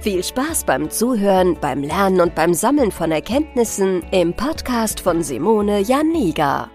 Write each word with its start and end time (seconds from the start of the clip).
Viel 0.00 0.22
Spaß 0.22 0.62
beim 0.62 0.90
Zuhören, 0.90 1.58
beim 1.60 1.82
Lernen 1.82 2.20
und 2.20 2.36
beim 2.36 2.54
Sammeln 2.54 2.92
von 2.92 3.10
Erkenntnissen 3.10 4.04
im 4.12 4.32
Podcast 4.32 5.00
von 5.00 5.24
Simone 5.24 5.80
Janiga. 5.80 6.70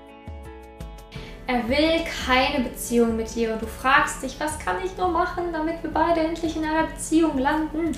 Er 1.48 1.70
will 1.70 2.02
keine 2.26 2.66
Beziehung 2.66 3.16
mit 3.16 3.34
dir 3.34 3.54
und 3.54 3.62
du 3.62 3.66
fragst 3.66 4.24
dich, 4.24 4.38
was 4.42 4.60
kann 4.60 4.76
ich 4.84 4.98
nur 4.98 5.08
machen, 5.08 5.54
damit 5.54 5.82
wir 5.84 5.92
beide 5.92 6.20
endlich 6.20 6.58
in 6.58 6.66
einer 6.66 6.88
Beziehung 6.88 7.38
landen? 7.38 7.94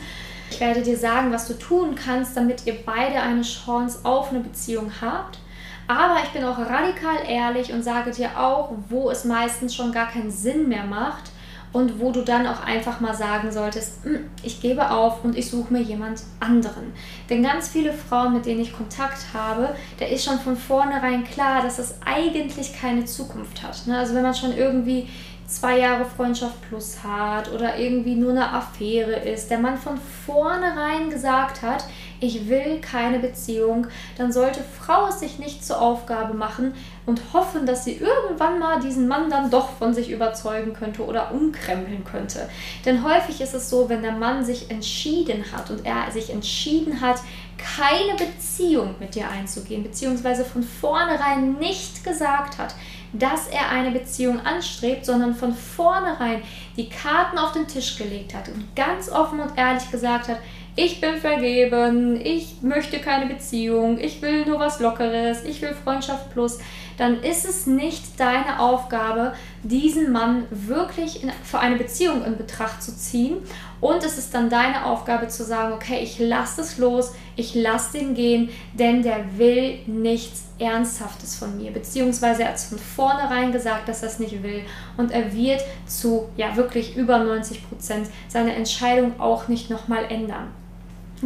Ich 0.52 0.59
werde 0.59 0.84
dir 0.84 0.98
sagen, 0.98 1.31
was 1.31 1.48
du 1.48 1.56
tun 1.56 1.96
kannst, 1.96 2.38
damit 2.38 2.68
ihr 2.68 2.78
beide 2.86 3.20
eine 3.20 3.42
Chance 3.42 4.02
auf 4.03 4.30
eine 4.30 4.42
Beziehung 4.42 4.92
habt. 5.02 5.40
Aber 5.88 6.18
ich 6.23 6.30
bin 6.30 6.44
auch 6.44 6.59
radikal 6.59 7.18
ehrlich 7.28 7.73
und 7.73 7.81
sage 7.81 8.12
dir 8.12 8.40
auch, 8.40 8.73
wo 8.90 9.09
es 9.09 9.26
meistens 9.26 9.73
schon 9.73 9.92
gar 9.92 10.08
keinen 10.08 10.30
Sinn 10.30 10.70
mehr 10.70 10.86
macht, 10.86 11.31
und 11.76 12.00
wo 12.00 12.14
du 12.14 12.22
dann 12.22 12.48
auch 12.48 12.64
einfach 12.64 13.02
mal 13.02 13.14
sagen 13.14 13.52
solltest, 13.52 14.06
hm, 14.06 14.30
ich 14.44 14.62
gebe 14.62 14.92
auf 14.92 15.26
und 15.26 15.38
ich 15.38 15.50
suche 15.50 15.73
mir 15.73 15.81
jemand 15.81 16.23
anderen. 16.40 16.94
Denn 17.30 17.44
ganz 17.44 17.68
viele 17.68 17.92
Frauen, 17.92 18.31
mit 18.31 18.45
denen 18.45 18.62
ich 18.62 18.72
Kontakt 18.72 19.34
habe, 19.34 19.76
da 20.00 20.06
ist 20.06 20.23
schon 20.23 20.40
von 20.40 20.56
vornherein 20.56 21.26
klar, 21.26 21.62
dass 21.62 21.78
es 21.78 21.96
eigentlich 22.06 22.80
keine 22.80 23.03
Zukunft 23.03 23.62
hat. 23.62 23.88
Ne? 23.88 23.98
Also 23.98 24.16
wenn 24.16 24.23
man 24.23 24.34
schon 24.34 24.56
irgendwie 24.56 25.09
zwei 25.48 25.80
Jahre 25.80 26.06
Freundschaft 26.06 26.56
plus 26.70 26.98
hat 27.04 27.52
oder 27.52 27.78
irgendwie 27.78 28.16
nur 28.16 28.32
eine 28.32 28.52
Affäre 28.52 29.16
ist, 29.16 29.50
der 29.52 29.60
Mann 29.60 29.78
von 29.78 29.98
vornherein 30.26 31.10
gesagt 31.10 31.62
hat, 31.62 31.86
ich 32.20 32.50
will 32.50 32.80
keine 32.82 33.20
Beziehung, 33.20 33.88
dann 34.18 34.32
sollte 34.32 34.62
Frau 34.64 35.08
es 35.08 35.20
sich 35.20 35.38
nicht 35.38 35.64
zur 35.64 35.82
Aufgabe 35.82 36.34
machen 36.34 36.74
und 37.06 37.22
hoffen, 37.34 37.66
dass 37.66 37.84
sie 37.84 37.98
irgendwann 37.98 38.58
mal 38.58 38.80
diesen 38.80 39.08
Mann 39.08 39.30
dann 39.30 39.52
doch 39.52 39.70
von 39.78 39.94
sich 39.94 40.10
überzeugen 40.10 40.74
könnte 40.74 41.06
oder 41.06 41.32
umkrempeln 41.32 42.04
könnte. 42.04 42.50
Denn 42.86 43.04
häufig 43.04 43.42
ist 43.42 43.54
es 43.54 43.70
so, 43.70 43.90
wenn 43.90 44.02
der 44.02 44.14
Mann 44.14 44.44
sich 44.44 44.72
entschieden 44.72 45.44
hat 45.56 45.70
und 45.70 45.86
er 45.86 46.12
sich 46.12 46.32
entschieden 46.32 47.02
hat, 47.02 47.20
keine 47.58 48.18
Beziehung 48.18 48.96
mit 49.00 49.16
dir 49.16 49.30
einzugehen, 49.30 49.84
beziehungsweise 49.84 50.44
von 50.44 50.64
vornherein 50.64 51.54
nicht 51.54 52.04
gesagt 52.04 52.58
hat, 52.58 52.76
dass 53.14 53.48
er 53.48 53.70
eine 53.70 53.92
Beziehung 53.92 54.39
anstrebt, 54.45 55.06
sondern 55.06 55.36
von 55.36 55.53
vornherein 55.53 56.42
die 56.78 56.89
Karten 56.89 57.38
auf 57.38 57.53
den 57.53 57.67
Tisch 57.67 57.97
gelegt 57.97 58.34
hat 58.34 58.50
und 58.50 58.75
ganz 58.75 59.09
offen 59.09 59.39
und 59.39 59.58
ehrlich 59.58 59.89
gesagt 59.92 60.28
hat, 60.28 60.38
ich 60.78 61.00
bin 61.00 61.16
vergeben, 61.16 62.20
ich 62.20 62.62
möchte 62.62 63.00
keine 63.00 63.28
Beziehung, 63.28 63.97
ich 63.97 64.22
will 64.22 64.46
nur 64.46 64.59
was 64.59 64.81
Lockeres, 64.81 65.46
ich 65.46 65.62
will 65.62 65.74
Freundschaft 65.74 66.34
plus, 66.34 66.59
dann 66.97 67.22
ist 67.22 67.46
es 67.46 67.66
nicht 67.66 68.19
deine 68.19 68.59
Aufgabe, 68.59 69.34
diesen 69.63 70.12
Mann 70.12 70.46
wirklich 70.50 71.24
in, 71.24 71.31
für 71.44 71.59
eine 71.59 71.78
Beziehung 71.78 72.25
in 72.25 72.38
Betracht 72.38 72.84
zu 72.84 72.96
ziehen. 72.96 73.38
Und 73.85 74.03
es 74.03 74.18
ist 74.18 74.34
dann 74.34 74.50
deine 74.50 74.84
Aufgabe 74.88 75.28
zu 75.28 75.44
sagen, 75.44 75.72
okay, 75.72 76.00
ich 76.01 76.18
lasse 76.18 76.62
es 76.62 76.79
los, 76.79 77.13
ich 77.35 77.53
lasse 77.53 78.00
den 78.00 78.16
gehen, 78.16 78.50
denn 78.73 79.03
der 79.03 79.38
will 79.38 79.78
nichts 79.85 80.46
Ernsthaftes 80.57 81.35
von 81.35 81.56
mir. 81.56 81.72
Beziehungsweise 81.72 82.41
er 82.41 82.50
hat 82.50 82.59
von 82.59 82.79
vornherein 82.79 83.51
gesagt, 83.51 83.88
dass 83.88 84.01
er 84.01 84.09
es 84.09 84.18
nicht 84.18 84.41
will. 84.41 84.63
Und 84.97 85.12
er 85.12 85.31
wird 85.35 85.62
zu, 85.85 86.29
ja, 86.35 86.56
wirklich 86.56 86.97
über 86.97 87.19
90 87.19 87.69
Prozent 87.69 88.07
seine 88.28 88.56
Entscheidung 88.56 89.19
auch 89.19 89.50
nicht 89.50 89.69
nochmal 89.69 90.06
ändern. 90.06 90.47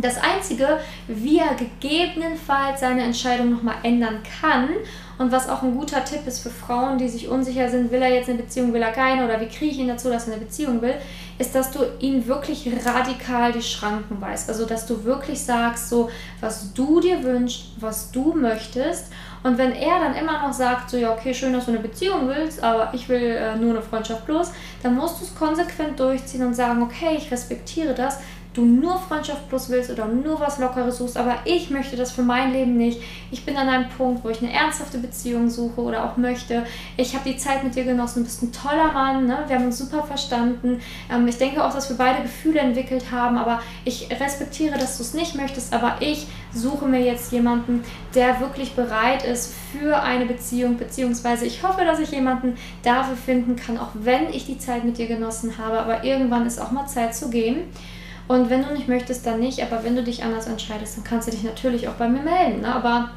Das 0.01 0.17
Einzige, 0.21 0.79
wie 1.07 1.39
er 1.39 1.55
gegebenenfalls 1.55 2.79
seine 2.79 3.03
Entscheidung 3.03 3.51
nochmal 3.51 3.75
ändern 3.83 4.19
kann 4.41 4.69
und 5.17 5.33
was 5.33 5.49
auch 5.49 5.63
ein 5.63 5.75
guter 5.75 6.05
Tipp 6.05 6.25
ist 6.25 6.39
für 6.39 6.49
Frauen, 6.49 6.97
die 6.97 7.09
sich 7.09 7.27
unsicher 7.27 7.69
sind, 7.69 7.91
will 7.91 8.01
er 8.01 8.13
jetzt 8.13 8.29
eine 8.29 8.37
Beziehung, 8.37 8.71
will 8.71 8.81
er 8.81 8.93
keine 8.93 9.25
oder 9.25 9.41
wie 9.41 9.47
kriege 9.47 9.71
ich 9.71 9.77
ihn 9.77 9.89
dazu, 9.89 10.09
dass 10.09 10.27
er 10.27 10.35
eine 10.35 10.45
Beziehung 10.45 10.81
will, 10.81 10.95
ist, 11.37 11.53
dass 11.53 11.71
du 11.71 11.79
ihn 11.99 12.25
wirklich 12.25 12.69
radikal 12.85 13.51
die 13.51 13.61
Schranken 13.61 14.21
weißt. 14.21 14.47
Also, 14.47 14.65
dass 14.65 14.85
du 14.85 15.03
wirklich 15.03 15.43
sagst, 15.43 15.89
so, 15.89 16.09
was 16.39 16.73
du 16.73 17.01
dir 17.01 17.21
wünschst, 17.21 17.71
was 17.81 18.11
du 18.11 18.33
möchtest. 18.33 19.07
Und 19.43 19.57
wenn 19.57 19.73
er 19.73 19.99
dann 19.99 20.15
immer 20.15 20.41
noch 20.41 20.53
sagt, 20.53 20.89
so, 20.89 20.97
ja, 20.97 21.13
okay, 21.13 21.33
schön, 21.33 21.51
dass 21.53 21.65
du 21.65 21.71
eine 21.71 21.79
Beziehung 21.79 22.27
willst, 22.27 22.63
aber 22.63 22.93
ich 22.93 23.07
will 23.09 23.21
äh, 23.21 23.55
nur 23.55 23.71
eine 23.71 23.81
Freundschaft 23.81 24.25
bloß, 24.25 24.51
dann 24.83 24.95
musst 24.95 25.19
du 25.19 25.25
es 25.25 25.35
konsequent 25.35 25.99
durchziehen 25.99 26.45
und 26.45 26.53
sagen, 26.53 26.81
okay, 26.81 27.15
ich 27.17 27.31
respektiere 27.31 27.93
das, 27.93 28.19
du 28.53 28.65
nur 28.65 28.97
Freundschaft 28.97 29.47
plus 29.47 29.69
willst 29.69 29.91
oder 29.91 30.05
nur 30.07 30.39
was 30.39 30.57
Lockeres 30.57 30.97
suchst, 30.97 31.17
aber 31.17 31.35
ich 31.45 31.69
möchte 31.69 31.95
das 31.95 32.11
für 32.11 32.23
mein 32.23 32.51
Leben 32.51 32.77
nicht. 32.77 32.99
Ich 33.31 33.45
bin 33.45 33.55
an 33.57 33.69
einem 33.69 33.89
Punkt, 33.89 34.23
wo 34.23 34.29
ich 34.29 34.41
eine 34.41 34.51
ernsthafte 34.51 34.97
Beziehung 34.97 35.49
suche 35.49 35.81
oder 35.81 36.05
auch 36.05 36.17
möchte. 36.17 36.65
Ich 36.97 37.13
habe 37.13 37.29
die 37.29 37.37
Zeit 37.37 37.63
mit 37.63 37.75
dir 37.75 37.83
genossen, 37.83 38.19
du 38.19 38.25
bist 38.25 38.41
ein 38.41 38.51
toller 38.51 38.91
Mann, 38.91 39.27
ne? 39.27 39.43
wir 39.47 39.55
haben 39.55 39.65
uns 39.65 39.77
super 39.77 40.03
verstanden. 40.03 40.81
Ähm, 41.11 41.27
ich 41.27 41.37
denke 41.37 41.63
auch, 41.63 41.73
dass 41.73 41.89
wir 41.89 41.97
beide 41.97 42.23
Gefühle 42.23 42.59
entwickelt 42.59 43.11
haben, 43.11 43.37
aber 43.37 43.61
ich 43.85 44.09
respektiere, 44.19 44.79
dass 44.79 44.97
du 44.97 45.03
es 45.03 45.13
nicht 45.13 45.35
möchtest, 45.35 45.71
aber 45.71 45.97
ich 45.99 46.27
suche 46.51 46.87
mir 46.87 47.01
jetzt 47.01 47.31
jemanden, 47.31 47.83
der 48.15 48.39
wirklich 48.39 48.73
bereit 48.73 49.23
ist 49.23 49.53
für 49.71 50.01
eine 50.01 50.25
Beziehung, 50.25 50.77
beziehungsweise 50.77 51.45
ich 51.45 51.61
hoffe, 51.61 51.85
dass 51.85 51.99
ich 51.99 52.09
jemanden 52.09 52.55
dafür 52.81 53.15
finden 53.15 53.55
kann, 53.55 53.77
auch 53.77 53.91
wenn 53.93 54.29
ich 54.33 54.47
die 54.47 54.57
Zeit 54.57 54.83
mit 54.83 54.97
dir 54.97 55.05
genossen 55.05 55.59
habe, 55.59 55.79
aber 55.79 56.03
irgendwann 56.03 56.47
ist 56.47 56.59
auch 56.59 56.71
mal 56.71 56.87
Zeit 56.87 57.15
zu 57.15 57.29
gehen. 57.29 57.67
Und 58.29 58.51
wenn 58.51 58.63
du 58.63 58.71
nicht 58.71 58.87
möchtest, 58.87 59.25
dann 59.25 59.39
nicht. 59.39 59.59
Aber 59.63 59.83
wenn 59.83 59.95
du 59.95 60.03
dich 60.03 60.23
anders 60.23 60.45
entscheidest, 60.45 60.95
dann 60.95 61.03
kannst 61.03 61.27
du 61.27 61.31
dich 61.31 61.43
natürlich 61.43 61.87
auch 61.87 61.95
bei 61.95 62.07
mir 62.07 62.21
melden. 62.21 62.61
Ne? 62.61 62.73
Aber 62.73 63.09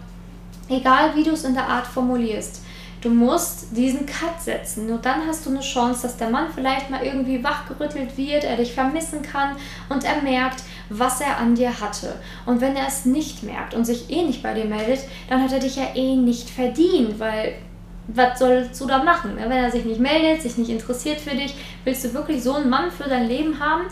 egal, 0.71 1.15
wie 1.15 1.23
du 1.23 1.33
es 1.33 1.45
in 1.45 1.53
der 1.53 1.69
Art 1.69 1.87
formulierst, 1.87 2.62
du 3.03 3.11
musst 3.11 3.77
diesen 3.77 4.06
Cut 4.06 4.41
setzen. 4.41 4.87
Nur 4.87 4.97
dann 4.97 5.27
hast 5.27 5.45
du 5.45 5.50
eine 5.50 5.61
Chance, 5.61 6.03
dass 6.03 6.17
der 6.17 6.31
Mann 6.31 6.47
vielleicht 6.55 6.89
mal 6.89 7.05
irgendwie 7.05 7.45
wachgerüttelt 7.45 8.17
wird, 8.17 8.45
er 8.45 8.56
dich 8.56 8.73
vermissen 8.73 9.21
kann 9.21 9.56
und 9.91 10.03
er 10.05 10.23
merkt, 10.23 10.62
was 10.89 11.21
er 11.21 11.37
an 11.37 11.55
dir 11.55 11.79
hatte. 11.79 12.15
Und 12.47 12.62
wenn 12.62 12.75
er 12.75 12.89
es 12.89 13.05
nicht 13.05 13.43
merkt 13.43 13.75
und 13.75 13.84
sich 13.84 14.09
eh 14.09 14.23
nicht 14.23 14.43
bei 14.43 14.55
dir 14.55 14.65
meldet, 14.65 15.00
dann 15.29 15.43
hat 15.43 15.53
er 15.53 15.61
dich 15.61 15.77
ja 15.77 15.94
eh 15.94 16.17
nicht 16.17 16.49
verdient, 16.49 17.21
weil 17.21 17.56
was 18.09 18.39
sollst 18.39 18.81
du 18.81 18.87
da 18.87 19.03
machen? 19.03 19.34
Ne? 19.34 19.43
Wenn 19.43 19.62
er 19.62 19.71
sich 19.71 19.84
nicht 19.84 20.00
meldet, 20.00 20.41
sich 20.41 20.56
nicht 20.56 20.71
interessiert 20.71 21.21
für 21.21 21.37
dich, 21.37 21.55
willst 21.84 22.03
du 22.03 22.15
wirklich 22.15 22.43
so 22.43 22.55
einen 22.55 22.71
Mann 22.71 22.91
für 22.91 23.09
dein 23.09 23.29
Leben 23.29 23.61
haben? 23.61 23.83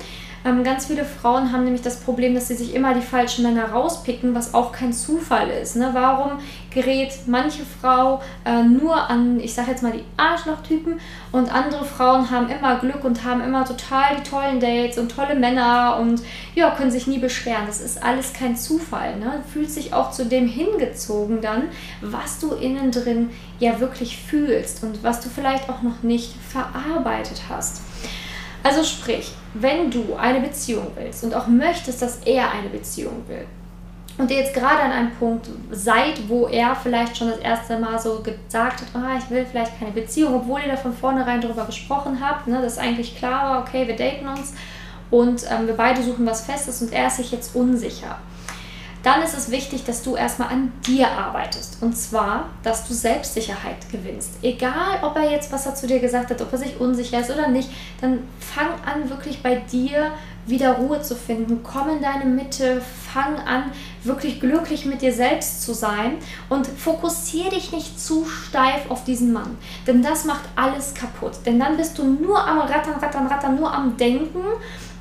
Ähm, 0.44 0.64
ganz 0.64 0.86
viele 0.86 1.04
Frauen 1.04 1.52
haben 1.52 1.64
nämlich 1.64 1.82
das 1.82 2.00
Problem, 2.00 2.34
dass 2.34 2.48
sie 2.48 2.54
sich 2.54 2.74
immer 2.74 2.94
die 2.94 3.02
falschen 3.02 3.42
Männer 3.42 3.70
rauspicken, 3.72 4.34
was 4.34 4.54
auch 4.54 4.72
kein 4.72 4.92
Zufall 4.92 5.50
ist. 5.50 5.76
Ne? 5.76 5.90
Warum 5.92 6.38
gerät 6.70 7.12
manche 7.26 7.62
Frau 7.80 8.22
äh, 8.44 8.62
nur 8.62 9.10
an, 9.10 9.38
ich 9.40 9.52
sage 9.52 9.72
jetzt 9.72 9.82
mal, 9.82 9.92
die 9.92 10.04
Arschlochtypen 10.16 10.98
und 11.32 11.52
andere 11.52 11.84
Frauen 11.84 12.30
haben 12.30 12.48
immer 12.48 12.78
Glück 12.78 13.04
und 13.04 13.24
haben 13.24 13.42
immer 13.42 13.64
total 13.66 14.16
die 14.16 14.22
tollen 14.22 14.60
Dates 14.60 14.96
und 14.96 15.14
tolle 15.14 15.34
Männer 15.34 15.98
und 16.00 16.22
ja, 16.54 16.70
können 16.70 16.90
sich 16.90 17.06
nie 17.06 17.18
beschweren. 17.18 17.66
Das 17.66 17.80
ist 17.80 18.02
alles 18.02 18.32
kein 18.32 18.56
Zufall. 18.56 19.16
Ne? 19.16 19.42
Fühlt 19.52 19.70
sich 19.70 19.92
auch 19.92 20.10
zu 20.10 20.24
dem 20.24 20.48
hingezogen 20.48 21.42
dann, 21.42 21.64
was 22.00 22.38
du 22.38 22.54
innen 22.54 22.90
drin 22.90 23.30
ja 23.58 23.78
wirklich 23.78 24.16
fühlst 24.16 24.82
und 24.82 25.02
was 25.02 25.20
du 25.20 25.28
vielleicht 25.28 25.68
auch 25.68 25.82
noch 25.82 26.02
nicht 26.02 26.34
verarbeitet 26.48 27.42
hast. 27.50 27.82
Also 28.62 28.84
sprich, 28.84 29.32
wenn 29.54 29.90
du 29.90 30.14
eine 30.16 30.40
Beziehung 30.40 30.88
willst 30.94 31.24
und 31.24 31.34
auch 31.34 31.46
möchtest, 31.46 32.02
dass 32.02 32.18
er 32.24 32.50
eine 32.52 32.68
Beziehung 32.68 33.24
will 33.26 33.46
und 34.18 34.30
ihr 34.30 34.38
jetzt 34.38 34.52
gerade 34.54 34.82
an 34.82 34.92
einem 34.92 35.10
Punkt 35.12 35.48
seid, 35.70 36.28
wo 36.28 36.46
er 36.46 36.76
vielleicht 36.76 37.16
schon 37.16 37.30
das 37.30 37.38
erste 37.38 37.78
Mal 37.78 37.98
so 37.98 38.20
gesagt 38.22 38.82
hat, 38.82 38.88
oh, 38.94 39.18
ich 39.18 39.30
will 39.30 39.46
vielleicht 39.50 39.78
keine 39.78 39.92
Beziehung, 39.92 40.34
obwohl 40.34 40.60
ihr 40.60 40.68
da 40.68 40.76
von 40.76 40.92
vornherein 40.92 41.40
darüber 41.40 41.64
gesprochen 41.64 42.18
habt, 42.20 42.46
ne, 42.46 42.60
dass 42.60 42.76
eigentlich 42.76 43.16
klar 43.16 43.50
war, 43.50 43.60
okay, 43.62 43.86
wir 43.86 43.96
daten 43.96 44.28
uns 44.28 44.52
und 45.10 45.44
ähm, 45.50 45.66
wir 45.66 45.74
beide 45.74 46.02
suchen 46.02 46.26
was 46.26 46.42
Festes 46.42 46.82
und 46.82 46.92
er 46.92 47.06
ist 47.06 47.16
sich 47.16 47.32
jetzt 47.32 47.56
unsicher 47.56 48.18
dann 49.02 49.22
ist 49.22 49.36
es 49.36 49.50
wichtig, 49.50 49.84
dass 49.84 50.02
du 50.02 50.16
erstmal 50.16 50.48
an 50.48 50.72
dir 50.86 51.10
arbeitest. 51.10 51.82
Und 51.82 51.96
zwar, 51.96 52.50
dass 52.62 52.86
du 52.86 52.94
Selbstsicherheit 52.94 53.90
gewinnst. 53.90 54.32
Egal, 54.42 54.98
ob 55.02 55.16
er 55.16 55.30
jetzt, 55.30 55.50
was 55.52 55.66
er 55.66 55.74
zu 55.74 55.86
dir 55.86 56.00
gesagt 56.00 56.30
hat, 56.30 56.40
ob 56.42 56.52
er 56.52 56.58
sich 56.58 56.78
unsicher 56.78 57.20
ist 57.20 57.30
oder 57.30 57.48
nicht, 57.48 57.70
dann 58.00 58.20
fang 58.38 58.68
an, 58.84 59.08
wirklich 59.08 59.42
bei 59.42 59.56
dir 59.56 60.12
wieder 60.46 60.72
Ruhe 60.72 61.00
zu 61.00 61.14
finden. 61.14 61.62
Komm 61.62 61.88
in 61.88 62.02
deine 62.02 62.24
Mitte, 62.24 62.82
fang 63.12 63.36
an, 63.36 63.72
wirklich 64.04 64.40
glücklich 64.40 64.84
mit 64.84 65.02
dir 65.02 65.12
selbst 65.12 65.62
zu 65.62 65.72
sein 65.74 66.18
und 66.48 66.66
fokussiere 66.66 67.50
dich 67.50 67.72
nicht 67.72 68.00
zu 68.00 68.26
steif 68.26 68.90
auf 68.90 69.04
diesen 69.04 69.32
Mann. 69.32 69.56
Denn 69.86 70.02
das 70.02 70.24
macht 70.24 70.44
alles 70.56 70.94
kaputt. 70.94 71.32
Denn 71.46 71.58
dann 71.58 71.76
bist 71.76 71.98
du 71.98 72.04
nur 72.04 72.44
am 72.46 72.58
Rattern, 72.58 72.98
Rattern, 73.00 73.26
Rattern, 73.26 73.56
nur 73.56 73.72
am 73.72 73.96
Denken 73.96 74.40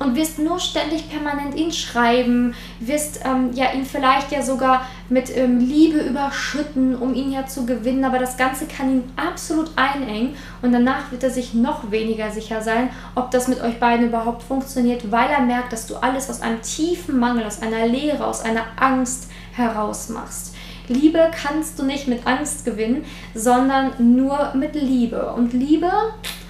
und 0.00 0.16
wirst 0.16 0.38
nur 0.38 0.58
ständig 0.58 1.08
permanent 1.10 1.54
ihn 1.54 1.70
schreiben, 1.70 2.54
wirst 2.80 3.20
ähm, 3.24 3.50
ja 3.52 3.72
ihn 3.72 3.84
vielleicht 3.84 4.32
ja 4.32 4.42
sogar 4.42 4.86
mit 5.10 5.36
ähm, 5.36 5.58
Liebe 5.58 6.00
überschütten, 6.00 6.96
um 6.96 7.14
ihn 7.14 7.30
ja 7.30 7.46
zu 7.46 7.66
gewinnen, 7.66 8.04
aber 8.04 8.18
das 8.18 8.36
Ganze 8.36 8.66
kann 8.66 8.90
ihn 8.90 9.12
absolut 9.16 9.70
einengen 9.76 10.34
und 10.62 10.72
danach 10.72 11.12
wird 11.12 11.22
er 11.22 11.30
sich 11.30 11.52
noch 11.54 11.90
weniger 11.90 12.30
sicher 12.30 12.62
sein, 12.62 12.88
ob 13.14 13.30
das 13.30 13.46
mit 13.46 13.60
euch 13.60 13.78
beiden 13.78 14.08
überhaupt 14.08 14.42
funktioniert, 14.42 15.12
weil 15.12 15.28
er 15.28 15.42
merkt, 15.42 15.72
dass 15.72 15.86
du 15.86 15.96
alles 15.96 16.30
aus 16.30 16.40
einem 16.40 16.62
tiefen 16.62 17.18
Mangel, 17.18 17.44
aus 17.44 17.60
einer 17.60 17.86
Leere, 17.86 18.26
aus 18.26 18.42
einer 18.42 18.64
Angst 18.76 19.28
heraus 19.52 20.08
machst. 20.08 20.54
Liebe 20.88 21.30
kannst 21.30 21.78
du 21.78 21.84
nicht 21.84 22.08
mit 22.08 22.26
Angst 22.26 22.64
gewinnen, 22.64 23.04
sondern 23.34 23.92
nur 24.16 24.52
mit 24.54 24.74
Liebe. 24.74 25.32
Und 25.34 25.52
Liebe 25.52 25.90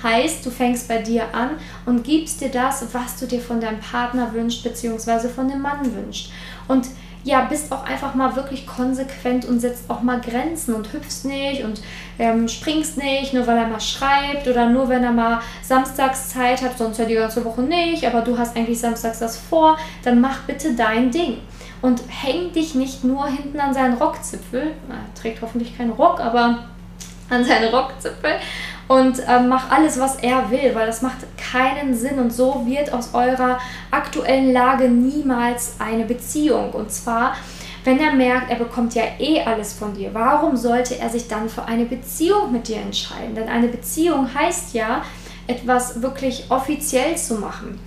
heißt, 0.02 0.44
du 0.44 0.50
fängst 0.50 0.88
bei 0.88 0.98
dir 0.98 1.34
an 1.34 1.50
und 1.86 2.04
gibst 2.04 2.40
dir 2.40 2.50
das, 2.50 2.84
was 2.92 3.18
du 3.18 3.26
dir 3.26 3.40
von 3.40 3.60
deinem 3.60 3.80
Partner 3.80 4.32
wünschst, 4.32 4.62
beziehungsweise 4.62 5.28
von 5.28 5.48
dem 5.48 5.60
Mann 5.60 5.94
wünschst. 5.94 6.30
Und 6.68 6.86
ja, 7.22 7.42
bist 7.42 7.70
auch 7.70 7.84
einfach 7.84 8.14
mal 8.14 8.34
wirklich 8.34 8.66
konsequent 8.66 9.44
und 9.44 9.60
setzt 9.60 9.90
auch 9.90 10.00
mal 10.00 10.20
Grenzen 10.20 10.74
und 10.74 10.92
hüpfst 10.92 11.24
nicht 11.24 11.62
und 11.64 11.82
ähm, 12.18 12.48
springst 12.48 12.96
nicht, 12.96 13.34
nur 13.34 13.46
weil 13.46 13.58
er 13.58 13.66
mal 13.66 13.80
schreibt 13.80 14.48
oder 14.48 14.70
nur 14.70 14.88
wenn 14.88 15.04
er 15.04 15.12
mal 15.12 15.40
samstags 15.62 16.30
Zeit 16.30 16.62
hat, 16.62 16.78
sonst 16.78 16.98
ja 16.98 17.04
die 17.04 17.14
ganze 17.14 17.44
Woche 17.44 17.60
nicht, 17.60 18.06
aber 18.06 18.22
du 18.22 18.38
hast 18.38 18.56
eigentlich 18.56 18.80
samstags 18.80 19.18
das 19.18 19.36
vor, 19.36 19.76
dann 20.02 20.20
mach 20.20 20.40
bitte 20.44 20.74
dein 20.74 21.10
Ding 21.10 21.38
und 21.82 22.02
häng 22.08 22.52
dich 22.52 22.74
nicht 22.74 23.04
nur 23.04 23.26
hinten 23.26 23.60
an 23.60 23.74
seinen 23.74 23.98
Rockzipfel, 23.98 24.72
er 24.88 25.20
trägt 25.20 25.42
hoffentlich 25.42 25.76
keinen 25.76 25.90
Rock, 25.90 26.20
aber 26.20 26.60
an 27.28 27.44
seinen 27.44 27.72
Rockzipfel 27.72 28.32
und 28.90 29.20
äh, 29.20 29.38
mach 29.38 29.70
alles, 29.70 30.00
was 30.00 30.16
er 30.16 30.50
will, 30.50 30.74
weil 30.74 30.86
das 30.86 31.00
macht 31.00 31.18
keinen 31.36 31.94
Sinn 31.94 32.18
und 32.18 32.32
so 32.32 32.66
wird 32.66 32.92
aus 32.92 33.14
eurer 33.14 33.60
aktuellen 33.92 34.52
Lage 34.52 34.88
niemals 34.88 35.76
eine 35.78 36.04
Beziehung 36.04 36.72
und 36.72 36.90
zwar 36.90 37.36
wenn 37.84 38.00
er 38.00 38.12
merkt, 38.12 38.50
er 38.50 38.56
bekommt 38.56 38.94
ja 38.94 39.04
eh 39.18 39.42
alles 39.42 39.72
von 39.74 39.94
dir, 39.94 40.10
warum 40.12 40.56
sollte 40.56 40.98
er 40.98 41.08
sich 41.08 41.28
dann 41.28 41.48
für 41.48 41.64
eine 41.64 41.84
Beziehung 41.84 42.52
mit 42.52 42.66
dir 42.68 42.76
entscheiden? 42.78 43.34
Denn 43.34 43.48
eine 43.48 43.68
Beziehung 43.68 44.28
heißt 44.34 44.74
ja, 44.74 45.02
etwas 45.46 46.02
wirklich 46.02 46.44
offiziell 46.50 47.16
zu 47.16 47.34
machen. 47.36 47.78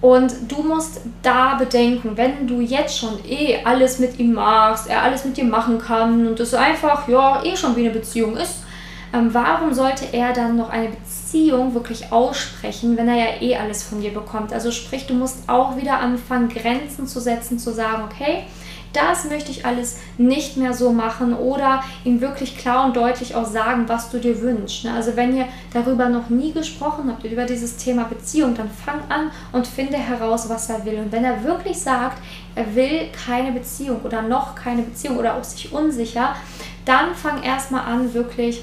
Und 0.00 0.32
du 0.46 0.62
musst 0.62 1.00
da 1.22 1.54
bedenken, 1.54 2.16
wenn 2.16 2.46
du 2.46 2.60
jetzt 2.60 2.96
schon 2.96 3.18
eh 3.26 3.64
alles 3.64 3.98
mit 3.98 4.20
ihm 4.20 4.34
machst, 4.34 4.88
er 4.88 5.02
alles 5.02 5.24
mit 5.24 5.36
dir 5.36 5.44
machen 5.44 5.78
kann 5.78 6.28
und 6.28 6.38
es 6.38 6.54
einfach, 6.54 7.08
ja, 7.08 7.42
eh 7.42 7.56
schon 7.56 7.74
wie 7.74 7.86
eine 7.86 7.90
Beziehung 7.90 8.36
ist, 8.36 8.63
ähm, 9.14 9.32
warum 9.32 9.72
sollte 9.72 10.06
er 10.12 10.32
dann 10.32 10.56
noch 10.56 10.70
eine 10.70 10.88
Beziehung 10.88 11.74
wirklich 11.74 12.10
aussprechen, 12.10 12.96
wenn 12.96 13.08
er 13.08 13.16
ja 13.16 13.40
eh 13.40 13.56
alles 13.56 13.84
von 13.84 14.00
dir 14.00 14.12
bekommt? 14.12 14.52
Also 14.52 14.72
sprich, 14.72 15.06
du 15.06 15.14
musst 15.14 15.48
auch 15.48 15.76
wieder 15.76 16.00
anfangen, 16.00 16.48
Grenzen 16.48 17.06
zu 17.06 17.20
setzen, 17.20 17.58
zu 17.58 17.72
sagen, 17.72 18.02
okay, 18.04 18.44
das 18.92 19.24
möchte 19.24 19.50
ich 19.50 19.66
alles 19.66 19.98
nicht 20.18 20.56
mehr 20.56 20.72
so 20.72 20.92
machen 20.92 21.34
oder 21.34 21.82
ihm 22.04 22.20
wirklich 22.20 22.56
klar 22.56 22.86
und 22.86 22.96
deutlich 22.96 23.34
auch 23.34 23.44
sagen, 23.44 23.84
was 23.88 24.10
du 24.10 24.18
dir 24.18 24.40
wünschst. 24.40 24.84
Ne? 24.84 24.92
Also 24.92 25.16
wenn 25.16 25.36
ihr 25.36 25.46
darüber 25.72 26.08
noch 26.08 26.28
nie 26.28 26.52
gesprochen 26.52 27.10
habt, 27.10 27.24
über 27.24 27.44
dieses 27.44 27.76
Thema 27.76 28.04
Beziehung, 28.04 28.54
dann 28.54 28.70
fang 28.70 29.00
an 29.08 29.30
und 29.52 29.66
finde 29.66 29.96
heraus, 29.96 30.48
was 30.48 30.70
er 30.70 30.84
will. 30.84 30.98
Und 30.98 31.12
wenn 31.12 31.24
er 31.24 31.42
wirklich 31.42 31.78
sagt, 31.78 32.18
er 32.54 32.74
will 32.74 33.08
keine 33.26 33.52
Beziehung 33.52 34.00
oder 34.02 34.22
noch 34.22 34.54
keine 34.54 34.82
Beziehung 34.82 35.18
oder 35.18 35.36
auch 35.36 35.44
sich 35.44 35.72
unsicher, 35.72 36.36
dann 36.84 37.14
fang 37.14 37.42
erstmal 37.42 37.84
an, 37.86 38.14
wirklich 38.14 38.62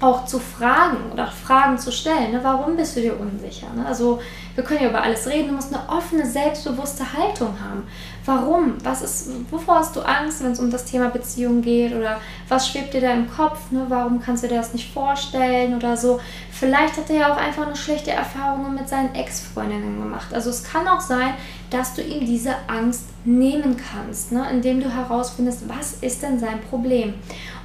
auch 0.00 0.24
zu 0.24 0.38
fragen 0.38 1.12
oder 1.12 1.26
Fragen 1.26 1.78
zu 1.78 1.92
stellen. 1.92 2.32
Ne? 2.32 2.40
Warum 2.42 2.76
bist 2.76 2.96
du 2.96 3.02
dir 3.02 3.20
unsicher? 3.20 3.66
Ne? 3.76 3.84
Also 3.86 4.20
wir 4.54 4.64
können 4.64 4.82
ja 4.82 4.88
über 4.88 5.02
alles 5.02 5.26
reden. 5.26 5.48
Du 5.48 5.54
musst 5.54 5.74
eine 5.74 5.88
offene, 5.88 6.24
selbstbewusste 6.24 7.04
Haltung 7.12 7.54
haben. 7.60 7.86
Warum? 8.24 8.74
Was 8.82 9.02
ist, 9.02 9.28
wovor 9.50 9.76
hast 9.76 9.94
du 9.96 10.00
Angst, 10.00 10.42
wenn 10.42 10.52
es 10.52 10.60
um 10.60 10.70
das 10.70 10.86
Thema 10.86 11.10
Beziehung 11.10 11.60
geht? 11.60 11.94
Oder 11.94 12.18
was 12.48 12.68
schwebt 12.68 12.94
dir 12.94 13.02
da 13.02 13.12
im 13.12 13.30
Kopf? 13.30 13.70
Ne? 13.70 13.84
Warum 13.88 14.20
kannst 14.22 14.42
du 14.42 14.48
dir 14.48 14.56
das 14.56 14.72
nicht 14.72 14.90
vorstellen 14.92 15.76
oder 15.76 15.96
so? 15.96 16.18
Vielleicht 16.50 16.96
hat 16.96 17.10
er 17.10 17.16
ja 17.16 17.32
auch 17.32 17.36
einfach 17.36 17.66
eine 17.66 17.76
schlechte 17.76 18.10
Erfahrung 18.10 18.74
mit 18.74 18.88
seinen 18.88 19.14
Ex-Freundinnen 19.14 20.00
gemacht. 20.00 20.32
Also 20.32 20.48
es 20.48 20.64
kann 20.64 20.88
auch 20.88 21.00
sein, 21.00 21.34
dass 21.68 21.94
du 21.94 22.02
ihm 22.02 22.24
diese 22.24 22.54
Angst 22.68 23.04
nehmen 23.24 23.76
kannst, 23.76 24.32
ne? 24.32 24.46
indem 24.50 24.80
du 24.80 24.88
herausfindest, 24.88 25.68
was 25.68 25.94
ist 26.00 26.22
denn 26.22 26.38
sein 26.38 26.60
Problem. 26.70 27.14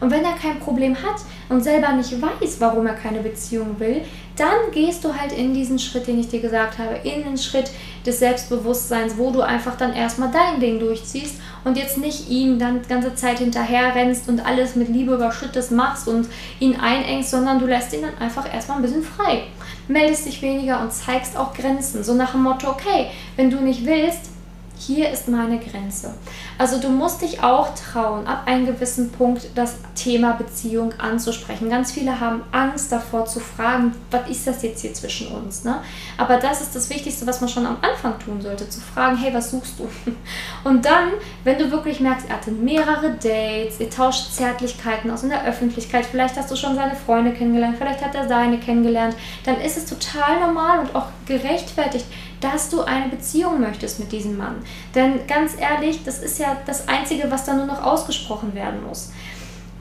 Und 0.02 0.12
wenn 0.12 0.24
er 0.24 0.34
kein 0.34 0.60
Problem 0.60 0.96
hat 0.96 1.22
und 1.48 1.64
selber 1.64 1.94
nicht 1.94 2.12
weiß, 2.22 2.60
warum 2.60 2.88
er 2.88 2.96
keine 2.96 3.20
Beziehung 3.20 3.80
will, 3.80 4.02
dann 4.36 4.72
gehst 4.72 5.06
du 5.06 5.14
halt 5.14 5.32
in 5.32 5.54
diesen 5.54 5.80
Schritt, 5.80 6.08
den 6.08 6.20
ich 6.20 6.28
dir 6.28 6.42
gesagt 6.42 6.78
habe, 6.78 6.96
in 7.04 7.24
den 7.24 7.38
Schritt 7.38 7.72
des 8.06 8.20
Selbstbewusstseins, 8.20 9.18
wo 9.18 9.32
du 9.32 9.42
einfach 9.42 9.78
dann 9.78 9.94
erstmal 9.94 10.30
dein 10.30 10.60
Ding 10.60 10.80
durchziehst 10.80 11.36
und 11.64 11.78
jetzt 11.78 11.98
nicht 11.98 12.30
ihm 12.30 12.60
dann 12.60 12.82
die 12.82 12.90
ganze 12.90 13.16
Zeit 13.16 13.40
hinterher 13.40 13.96
rennst 13.96 14.28
und 14.28 14.46
alles 14.46 14.76
mit 14.76 14.90
Liebe 14.90 15.14
überschüttest 15.14 15.72
machst 15.72 16.10
und 16.10 16.28
ihn 16.60 16.76
einengst, 16.78 17.32
sondern 17.32 17.60
du 17.60 17.66
lässt 17.66 17.94
ihn 17.94 18.02
dann 18.02 18.18
einfach 18.20 18.54
erstmal 18.54 18.80
ein 18.80 18.84
bisschen 18.84 19.04
frei. 19.04 19.44
Meldest 19.88 20.26
dich 20.26 20.42
weniger 20.42 20.82
und 20.82 20.92
zeigst 20.92 21.38
auch 21.38 21.54
Grenzen. 21.54 22.04
So 22.04 22.14
nach 22.14 22.32
dem 22.32 22.44
Motto, 22.44 22.70
okay, 22.70 23.08
wenn 23.38 23.50
du 23.50 23.62
nicht 23.62 23.86
willst, 23.86 24.35
hier 24.78 25.10
ist 25.10 25.28
meine 25.28 25.60
Grenze. 25.60 26.14
Also 26.58 26.80
du 26.80 26.90
musst 26.90 27.22
dich 27.22 27.42
auch 27.44 27.70
trauen, 27.76 28.28
ab 28.28 28.44
einem 28.46 28.66
gewissen 28.66 29.12
Punkt 29.12 29.48
das 29.56 29.76
Thema 29.96 30.34
Beziehung 30.34 30.94
anzusprechen. 30.98 31.70
Ganz 31.70 31.92
viele 31.92 32.20
haben 32.20 32.42
Angst 32.52 32.92
davor 32.92 33.26
zu 33.26 33.40
fragen, 33.40 33.94
was 34.12 34.30
ist 34.30 34.48
das 34.48 34.62
jetzt 34.64 34.82
hier 34.82 34.94
zwischen 34.94 35.28
uns? 35.28 35.64
Ne? 35.64 35.82
Aber 36.18 36.38
das 36.38 36.62
ist 36.62 36.76
das 36.76 36.90
Wichtigste, 36.90 37.26
was 37.26 37.42
man 37.42 37.50
schon 37.50 37.66
am 37.66 37.78
Anfang 37.82 38.20
tun 38.20 38.42
sollte, 38.42 38.70
zu 38.70 38.82
fragen, 38.82 39.18
hey, 39.18 39.34
was 39.34 39.52
suchst 39.52 39.80
du? 39.80 39.88
Und 40.64 40.86
dann, 40.86 41.10
wenn 41.44 41.58
du 41.58 41.72
wirklich 41.72 42.00
merkst, 42.00 42.28
er 42.30 42.36
hatte 42.36 42.52
mehrere 42.52 43.12
Dates, 43.12 43.80
ihr 43.80 43.90
tauscht 43.90 44.32
Zärtlichkeiten 44.32 45.10
aus 45.12 45.24
in 45.24 45.30
der 45.30 45.46
Öffentlichkeit, 45.46 46.06
vielleicht 46.06 46.36
hast 46.38 46.52
du 46.52 46.56
schon 46.56 46.76
seine 46.76 46.96
Freunde 46.96 47.32
kennengelernt, 47.32 47.78
vielleicht 47.78 48.04
hat 48.04 48.16
er 48.16 48.28
seine 48.28 48.60
kennengelernt, 48.60 49.16
dann 49.46 49.60
ist 49.62 49.78
es 49.78 49.86
total 49.86 50.40
normal 50.40 50.80
und 50.80 50.96
auch 50.96 51.08
gerechtfertigt, 51.26 52.06
dass 52.46 52.70
du 52.70 52.82
eine 52.82 53.10
Beziehung 53.10 53.60
möchtest 53.60 54.00
mit 54.00 54.12
diesem 54.12 54.38
Mann. 54.38 54.58
Denn 54.94 55.26
ganz 55.28 55.54
ehrlich, 55.60 56.04
das 56.04 56.20
ist 56.20 56.38
ja 56.38 56.56
das 56.66 56.88
Einzige, 56.88 57.30
was 57.32 57.44
da 57.44 57.54
nur 57.54 57.66
noch 57.66 57.84
ausgesprochen 57.84 58.54
werden 58.54 58.86
muss. 58.86 59.12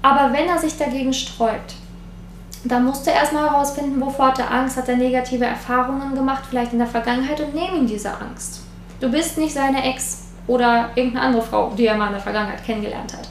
Aber 0.00 0.32
wenn 0.32 0.48
er 0.48 0.58
sich 0.58 0.78
dagegen 0.78 1.12
sträubt, 1.12 1.74
dann 2.64 2.86
musst 2.86 3.06
du 3.06 3.10
erstmal 3.10 3.50
herausfinden, 3.50 4.00
wovor 4.00 4.28
hat 4.28 4.38
er 4.38 4.50
Angst, 4.50 4.78
hat 4.78 4.88
er 4.88 4.96
negative 4.96 5.44
Erfahrungen 5.44 6.14
gemacht, 6.14 6.44
vielleicht 6.48 6.72
in 6.72 6.78
der 6.78 6.88
Vergangenheit 6.88 7.40
und 7.40 7.54
nehm 7.54 7.74
ihm 7.76 7.86
diese 7.86 8.10
Angst. 8.18 8.62
Du 9.00 9.10
bist 9.10 9.36
nicht 9.36 9.52
seine 9.52 9.84
Ex 9.84 10.22
oder 10.46 10.90
irgendeine 10.94 11.26
andere 11.26 11.42
Frau, 11.42 11.72
die 11.76 11.86
er 11.86 11.96
mal 11.96 12.06
in 12.06 12.12
der 12.12 12.22
Vergangenheit 12.22 12.64
kennengelernt 12.64 13.12
hat. 13.12 13.28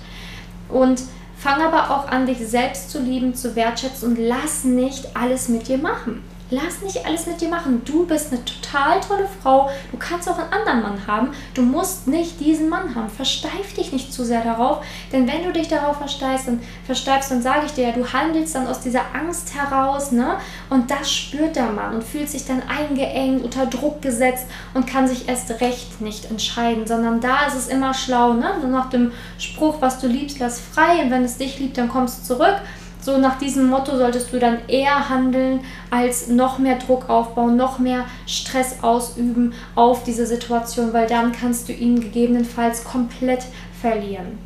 Und 0.69 1.01
fang 1.37 1.59
aber 1.59 1.89
auch 1.89 2.07
an, 2.07 2.27
dich 2.27 2.37
selbst 2.47 2.91
zu 2.91 2.99
lieben, 3.01 3.33
zu 3.33 3.55
wertschätzen 3.55 4.09
und 4.09 4.19
lass 4.19 4.63
nicht 4.63 5.15
alles 5.15 5.49
mit 5.49 5.67
dir 5.67 5.79
machen. 5.79 6.21
Lass 6.53 6.83
nicht 6.83 7.03
alles 7.03 7.25
mit 7.25 7.41
dir 7.41 7.49
machen. 7.49 7.81
Du 7.83 8.05
bist 8.05 8.31
eine 8.31 8.45
total 8.45 8.99
tolle 8.99 9.27
Frau. 9.41 9.71
Du 9.91 9.97
kannst 9.97 10.29
auch 10.29 10.37
einen 10.37 10.53
anderen 10.53 10.83
Mann 10.83 11.07
haben. 11.07 11.31
Du 11.55 11.63
musst 11.63 12.07
nicht 12.07 12.39
diesen 12.39 12.69
Mann 12.69 12.93
haben. 12.93 13.09
Versteif 13.09 13.73
dich 13.75 13.91
nicht 13.91 14.13
zu 14.13 14.23
sehr 14.23 14.43
darauf, 14.43 14.85
denn 15.11 15.27
wenn 15.27 15.43
du 15.43 15.51
dich 15.51 15.67
darauf 15.67 15.97
versteifst, 15.97 16.47
dann 16.47 16.61
versteifst, 16.85 17.31
dann 17.31 17.41
sage 17.41 17.65
ich 17.65 17.71
dir 17.71 17.87
ja, 17.87 17.91
du 17.91 18.05
handelst 18.05 18.53
dann 18.53 18.67
aus 18.67 18.81
dieser 18.81 19.01
Angst 19.15 19.55
heraus, 19.55 20.11
ne? 20.11 20.37
Und 20.69 20.91
das 20.91 21.11
spürt 21.11 21.55
der 21.55 21.71
Mann 21.71 21.95
und 21.95 22.03
fühlt 22.03 22.29
sich 22.29 22.45
dann 22.45 22.61
eingeengt, 22.67 23.43
unter 23.43 23.65
Druck 23.65 24.03
gesetzt 24.03 24.45
und 24.75 24.85
kann 24.85 25.07
sich 25.07 25.27
erst 25.27 25.49
recht 25.59 26.01
nicht 26.01 26.29
entscheiden, 26.29 26.85
sondern 26.85 27.19
da 27.19 27.47
ist 27.47 27.55
es 27.55 27.67
immer 27.67 27.95
schlau, 27.95 28.33
ne? 28.33 28.53
Nach 28.69 28.91
dem 28.91 29.11
Spruch, 29.39 29.77
was 29.79 29.99
du 29.99 30.07
liebst, 30.07 30.37
lass 30.37 30.59
frei 30.59 31.01
und 31.03 31.09
wenn 31.09 31.23
es 31.23 31.37
dich 31.37 31.57
liebt, 31.57 31.79
dann 31.79 31.89
kommst 31.89 32.29
du 32.29 32.35
zurück. 32.35 32.61
So 33.03 33.17
nach 33.17 33.37
diesem 33.37 33.67
Motto 33.69 33.97
solltest 33.97 34.31
du 34.31 34.39
dann 34.39 34.59
eher 34.69 35.09
handeln, 35.09 35.59
als 35.89 36.29
noch 36.29 36.57
mehr 36.57 36.77
Druck 36.77 37.09
aufbauen, 37.09 37.57
noch 37.57 37.77
mehr 37.77 38.05
Stress 38.25 38.81
ausüben 38.81 39.53
auf 39.75 40.05
diese 40.05 40.25
Situation, 40.25 40.93
weil 40.93 41.05
dann 41.07 41.33
kannst 41.33 41.67
du 41.67 41.73
ihn 41.73 41.99
gegebenenfalls 41.99 42.85
komplett 42.85 43.43
verlieren. 43.81 44.37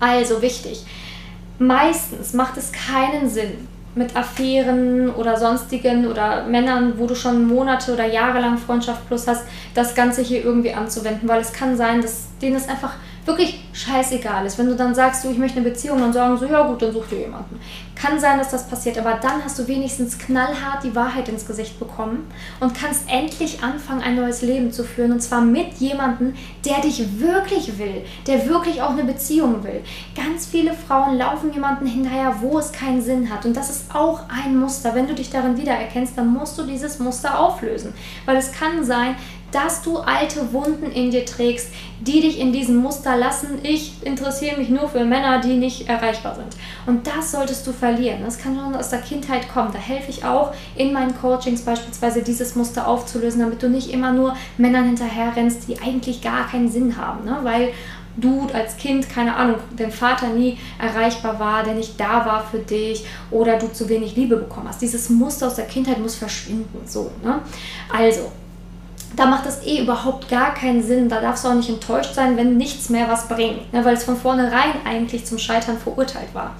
Also 0.00 0.42
wichtig, 0.42 0.84
meistens 1.58 2.34
macht 2.34 2.58
es 2.58 2.72
keinen 2.72 3.28
Sinn, 3.30 3.66
mit 3.94 4.14
Affären 4.14 5.10
oder 5.10 5.38
sonstigen 5.38 6.06
oder 6.06 6.44
Männern, 6.44 6.98
wo 6.98 7.06
du 7.06 7.14
schon 7.14 7.48
Monate 7.48 7.94
oder 7.94 8.06
Jahre 8.06 8.40
lang 8.40 8.58
Freundschaft 8.58 9.06
plus 9.08 9.26
hast, 9.26 9.44
das 9.74 9.94
Ganze 9.94 10.20
hier 10.22 10.44
irgendwie 10.44 10.74
anzuwenden, 10.74 11.26
weil 11.26 11.40
es 11.40 11.54
kann 11.54 11.76
sein, 11.76 12.02
dass 12.02 12.26
denen 12.40 12.56
es 12.56 12.68
einfach 12.68 12.94
wirklich 13.28 13.60
scheißegal 13.72 14.44
ist. 14.46 14.58
Wenn 14.58 14.66
du 14.66 14.74
dann 14.74 14.94
sagst, 14.94 15.24
du, 15.24 15.30
ich 15.30 15.38
möchte 15.38 15.60
eine 15.60 15.68
Beziehung, 15.68 16.00
dann 16.00 16.12
sagen 16.12 16.36
so, 16.36 16.46
ja 16.46 16.66
gut, 16.66 16.82
dann 16.82 16.92
such 16.92 17.06
dir 17.06 17.20
jemanden. 17.20 17.60
Kann 18.00 18.20
sein, 18.20 18.38
dass 18.38 18.50
das 18.50 18.68
passiert, 18.68 18.96
aber 18.96 19.14
dann 19.14 19.44
hast 19.44 19.58
du 19.58 19.66
wenigstens 19.66 20.18
knallhart 20.18 20.84
die 20.84 20.94
Wahrheit 20.94 21.28
ins 21.28 21.46
Gesicht 21.46 21.80
bekommen 21.80 22.30
und 22.60 22.72
kannst 22.72 23.10
endlich 23.10 23.62
anfangen, 23.62 24.02
ein 24.02 24.14
neues 24.14 24.42
Leben 24.42 24.70
zu 24.70 24.84
führen. 24.84 25.12
Und 25.12 25.20
zwar 25.20 25.40
mit 25.40 25.74
jemandem, 25.78 26.34
der 26.64 26.80
dich 26.80 27.20
wirklich 27.20 27.78
will, 27.78 28.04
der 28.26 28.48
wirklich 28.48 28.82
auch 28.82 28.90
eine 28.90 29.04
Beziehung 29.04 29.64
will. 29.64 29.82
Ganz 30.14 30.46
viele 30.46 30.74
Frauen 30.74 31.18
laufen 31.18 31.52
jemanden 31.52 31.86
hinterher, 31.86 32.36
wo 32.40 32.58
es 32.58 32.70
keinen 32.70 33.02
Sinn 33.02 33.30
hat. 33.32 33.44
Und 33.44 33.56
das 33.56 33.68
ist 33.68 33.94
auch 33.94 34.22
ein 34.28 34.56
Muster. 34.56 34.94
Wenn 34.94 35.08
du 35.08 35.14
dich 35.14 35.30
darin 35.30 35.56
wiedererkennst, 35.56 36.16
dann 36.16 36.32
musst 36.32 36.56
du 36.56 36.62
dieses 36.62 37.00
Muster 37.00 37.38
auflösen. 37.38 37.94
Weil 38.26 38.36
es 38.36 38.52
kann 38.52 38.84
sein, 38.84 39.16
dass 39.50 39.82
du 39.82 39.98
alte 39.98 40.52
Wunden 40.52 40.90
in 40.90 41.10
dir 41.10 41.24
trägst, 41.24 41.68
die 42.00 42.20
dich 42.20 42.38
in 42.38 42.52
diesem 42.52 42.76
Muster 42.76 43.16
lassen. 43.16 43.58
Ich 43.62 43.94
interessiere 44.04 44.58
mich 44.58 44.68
nur 44.68 44.88
für 44.88 45.04
Männer, 45.04 45.40
die 45.40 45.54
nicht 45.54 45.88
erreichbar 45.88 46.34
sind. 46.34 46.56
Und 46.86 47.06
das 47.06 47.32
solltest 47.32 47.66
du 47.66 47.72
verlieren. 47.88 48.22
Das 48.22 48.38
kann 48.38 48.54
schon 48.54 48.74
aus 48.74 48.90
der 48.90 49.00
Kindheit 49.00 49.48
kommen. 49.52 49.70
Da 49.72 49.78
helfe 49.78 50.10
ich 50.10 50.24
auch 50.24 50.52
in 50.76 50.92
meinen 50.92 51.18
Coachings 51.18 51.62
beispielsweise 51.62 52.22
dieses 52.22 52.54
Muster 52.54 52.86
aufzulösen, 52.86 53.40
damit 53.40 53.62
du 53.62 53.68
nicht 53.68 53.90
immer 53.90 54.12
nur 54.12 54.34
Männern 54.58 54.84
hinterher 54.84 55.34
rennst, 55.34 55.68
die 55.68 55.80
eigentlich 55.80 56.20
gar 56.20 56.48
keinen 56.48 56.70
Sinn 56.70 56.96
haben. 56.96 57.24
Ne? 57.24 57.38
Weil 57.42 57.70
du 58.16 58.46
als 58.52 58.76
Kind, 58.76 59.08
keine 59.08 59.34
Ahnung, 59.34 59.56
dein 59.76 59.90
Vater 59.90 60.28
nie 60.28 60.58
erreichbar 60.78 61.38
war, 61.38 61.62
der 61.62 61.74
nicht 61.74 61.98
da 61.98 62.26
war 62.26 62.44
für 62.44 62.58
dich 62.58 63.06
oder 63.30 63.58
du 63.58 63.72
zu 63.72 63.88
wenig 63.88 64.16
Liebe 64.16 64.36
bekommen 64.36 64.68
hast. 64.68 64.82
Dieses 64.82 65.08
Muster 65.08 65.46
aus 65.46 65.54
der 65.54 65.66
Kindheit 65.66 65.98
muss 65.98 66.16
verschwinden. 66.16 66.80
So, 66.84 67.10
ne? 67.24 67.38
Also, 67.90 68.30
da 69.16 69.24
macht 69.24 69.46
das 69.46 69.64
eh 69.64 69.80
überhaupt 69.82 70.28
gar 70.28 70.52
keinen 70.52 70.82
Sinn. 70.82 71.08
Da 71.08 71.20
darfst 71.20 71.44
du 71.44 71.48
auch 71.48 71.54
nicht 71.54 71.70
enttäuscht 71.70 72.14
sein, 72.14 72.36
wenn 72.36 72.56
nichts 72.58 72.90
mehr 72.90 73.08
was 73.08 73.28
bringt, 73.28 73.72
ne, 73.72 73.82
weil 73.84 73.94
es 73.94 74.04
von 74.04 74.16
vornherein 74.16 74.74
eigentlich 74.84 75.24
zum 75.24 75.38
Scheitern 75.38 75.78
verurteilt 75.78 76.34
war. 76.34 76.54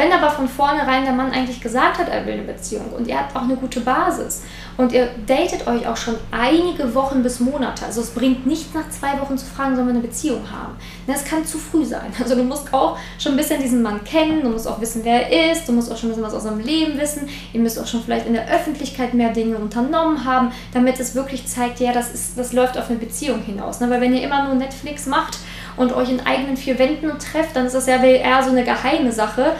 Wenn 0.00 0.12
aber 0.12 0.30
von 0.30 0.48
vornherein 0.48 1.04
der 1.04 1.12
Mann 1.12 1.30
eigentlich 1.30 1.60
gesagt 1.60 1.98
hat, 1.98 2.08
er 2.08 2.24
will 2.24 2.32
eine 2.32 2.44
Beziehung 2.44 2.86
und 2.96 3.06
ihr 3.06 3.18
habt 3.18 3.36
auch 3.36 3.42
eine 3.42 3.56
gute 3.56 3.80
Basis 3.80 4.44
und 4.78 4.92
ihr 4.92 5.10
datet 5.26 5.66
euch 5.66 5.86
auch 5.86 5.96
schon 5.98 6.14
einige 6.30 6.94
Wochen 6.94 7.22
bis 7.22 7.38
Monate, 7.38 7.84
also 7.84 8.00
es 8.00 8.08
bringt 8.08 8.46
nicht 8.46 8.74
nach 8.74 8.88
zwei 8.88 9.20
Wochen 9.20 9.36
zu 9.36 9.44
fragen, 9.44 9.76
sollen 9.76 9.88
wir 9.88 9.92
eine 9.92 10.02
Beziehung 10.02 10.40
haben. 10.50 10.72
Das 11.06 11.26
kann 11.26 11.44
zu 11.44 11.58
früh 11.58 11.84
sein. 11.84 12.14
Also 12.18 12.34
du 12.34 12.44
musst 12.44 12.72
auch 12.72 12.96
schon 13.18 13.32
ein 13.32 13.36
bisschen 13.36 13.60
diesen 13.60 13.82
Mann 13.82 14.02
kennen, 14.02 14.40
du 14.40 14.48
musst 14.48 14.66
auch 14.66 14.80
wissen, 14.80 15.02
wer 15.04 15.30
er 15.30 15.52
ist, 15.52 15.68
du 15.68 15.72
musst 15.72 15.92
auch 15.92 15.98
schon 15.98 16.08
ein 16.08 16.12
bisschen 16.12 16.24
was 16.24 16.32
aus 16.32 16.44
seinem 16.44 16.60
Leben 16.60 16.98
wissen, 16.98 17.28
ihr 17.52 17.60
müsst 17.60 17.78
auch 17.78 17.86
schon 17.86 18.02
vielleicht 18.02 18.26
in 18.26 18.32
der 18.32 18.48
Öffentlichkeit 18.48 19.12
mehr 19.12 19.34
Dinge 19.34 19.58
unternommen 19.58 20.24
haben, 20.24 20.50
damit 20.72 20.98
es 20.98 21.14
wirklich 21.14 21.46
zeigt, 21.46 21.78
ja, 21.78 21.92
das, 21.92 22.10
ist, 22.10 22.38
das 22.38 22.54
läuft 22.54 22.78
auf 22.78 22.88
eine 22.88 22.98
Beziehung 22.98 23.42
hinaus. 23.42 23.80
Ne? 23.80 23.90
Weil 23.90 24.00
wenn 24.00 24.14
ihr 24.14 24.22
immer 24.22 24.44
nur 24.44 24.54
Netflix 24.54 25.04
macht 25.04 25.36
und 25.76 25.92
euch 25.92 26.08
in 26.08 26.20
eigenen 26.20 26.56
vier 26.56 26.78
Wänden 26.78 27.18
trefft, 27.18 27.54
dann 27.54 27.66
ist 27.66 27.74
das 27.74 27.86
ja 27.86 28.02
eher 28.02 28.42
so 28.42 28.48
eine 28.48 28.64
geheime 28.64 29.12
Sache 29.12 29.52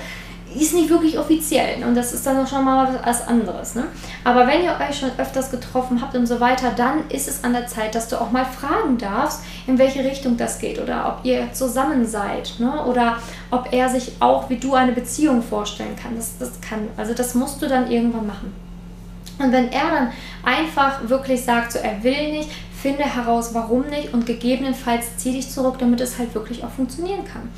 ist 0.55 0.75
nicht 0.75 0.91
wirklich 0.91 1.19
offiziell 1.19 1.85
und 1.85 1.95
das 1.95 2.13
ist 2.13 2.27
dann 2.27 2.39
auch 2.39 2.47
schon 2.47 2.65
mal 2.65 3.01
was 3.05 3.27
anderes. 3.27 3.75
Ne? 3.75 3.85
Aber 4.25 4.47
wenn 4.47 4.63
ihr 4.63 4.73
euch 4.73 4.99
schon 4.99 5.11
öfters 5.19 5.51
getroffen 5.51 6.01
habt 6.01 6.15
und 6.17 6.27
so 6.27 6.41
weiter, 6.41 6.73
dann 6.77 7.09
ist 7.09 7.29
es 7.29 7.45
an 7.45 7.53
der 7.53 7.67
Zeit, 7.67 7.95
dass 7.95 8.09
du 8.09 8.21
auch 8.21 8.31
mal 8.31 8.45
fragen 8.45 8.99
darfst, 8.99 9.41
in 9.67 9.79
welche 9.79 10.05
Richtung 10.05 10.37
das 10.37 10.59
geht 10.59 10.81
oder 10.81 11.09
ob 11.09 11.25
ihr 11.25 11.53
zusammen 11.53 12.07
seid 12.07 12.55
ne? 12.59 12.85
oder 12.85 13.19
ob 13.51 13.73
er 13.73 13.89
sich 13.89 14.13
auch 14.21 14.51
wie 14.51 14.57
du 14.57 14.75
eine 14.75 14.93
Beziehung 14.93 15.43
vorstellen 15.43 15.97
kann. 15.97 16.17
Das, 16.17 16.39
das 16.39 16.61
kann, 16.61 16.89
also 16.97 17.15
das 17.15 17.35
musst 17.35 17.63
du 17.63 17.69
dann 17.69 17.91
irgendwann 17.91 18.27
machen. 18.27 18.53
Und 19.39 19.53
wenn 19.53 19.73
er 19.73 19.91
dann 19.91 20.13
einfach 20.45 21.09
wirklich 21.09 21.45
sagt, 21.45 21.73
so 21.73 21.79
er 21.79 22.03
will 22.03 22.33
nicht, 22.33 22.51
finde 22.81 23.05
heraus, 23.05 23.51
warum 23.53 23.87
nicht 23.89 24.13
und 24.15 24.27
gegebenenfalls 24.27 25.17
zieh 25.19 25.33
dich 25.33 25.51
zurück, 25.51 25.77
damit 25.79 26.01
es 26.01 26.19
halt 26.19 26.35
wirklich 26.35 26.65
auch 26.65 26.71
funktionieren 26.71 27.25
kann. 27.25 27.49